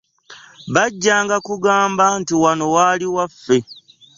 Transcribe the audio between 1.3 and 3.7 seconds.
kugamba nti wano waali waffe.